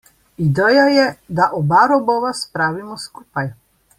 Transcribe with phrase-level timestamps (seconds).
[0.43, 1.03] Ideja je,
[1.41, 3.49] da oba robova spravimo skupaj.